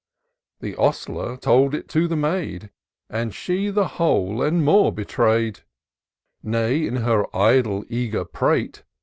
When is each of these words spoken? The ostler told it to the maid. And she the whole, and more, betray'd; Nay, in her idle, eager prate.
The 0.61 0.75
ostler 0.77 1.37
told 1.37 1.75
it 1.75 1.87
to 1.89 2.07
the 2.07 2.15
maid. 2.15 2.71
And 3.07 3.35
she 3.35 3.69
the 3.69 3.87
whole, 3.87 4.41
and 4.41 4.65
more, 4.65 4.91
betray'd; 4.91 5.59
Nay, 6.41 6.87
in 6.87 6.95
her 6.95 7.23
idle, 7.37 7.85
eager 7.87 8.25
prate. 8.25 8.81